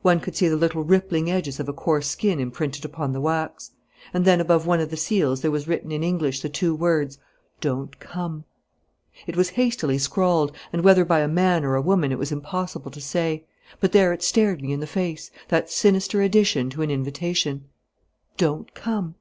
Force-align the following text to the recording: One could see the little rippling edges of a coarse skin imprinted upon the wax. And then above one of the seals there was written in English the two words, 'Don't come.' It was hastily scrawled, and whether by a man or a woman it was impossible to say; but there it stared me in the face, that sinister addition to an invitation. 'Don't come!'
One 0.00 0.18
could 0.18 0.34
see 0.34 0.48
the 0.48 0.56
little 0.56 0.82
rippling 0.82 1.30
edges 1.30 1.60
of 1.60 1.68
a 1.68 1.72
coarse 1.74 2.08
skin 2.08 2.40
imprinted 2.40 2.86
upon 2.86 3.12
the 3.12 3.20
wax. 3.20 3.72
And 4.14 4.24
then 4.24 4.40
above 4.40 4.64
one 4.66 4.80
of 4.80 4.88
the 4.88 4.96
seals 4.96 5.42
there 5.42 5.50
was 5.50 5.68
written 5.68 5.92
in 5.92 6.02
English 6.02 6.40
the 6.40 6.48
two 6.48 6.74
words, 6.74 7.18
'Don't 7.60 8.00
come.' 8.00 8.44
It 9.26 9.36
was 9.36 9.50
hastily 9.60 9.98
scrawled, 9.98 10.56
and 10.72 10.82
whether 10.82 11.04
by 11.04 11.20
a 11.20 11.28
man 11.28 11.66
or 11.66 11.74
a 11.74 11.82
woman 11.82 12.12
it 12.12 12.18
was 12.18 12.32
impossible 12.32 12.90
to 12.92 13.00
say; 13.02 13.44
but 13.78 13.92
there 13.92 14.14
it 14.14 14.22
stared 14.22 14.62
me 14.62 14.72
in 14.72 14.80
the 14.80 14.86
face, 14.86 15.30
that 15.48 15.68
sinister 15.70 16.22
addition 16.22 16.70
to 16.70 16.80
an 16.80 16.90
invitation. 16.90 17.64
'Don't 18.38 18.72
come!' 18.72 19.16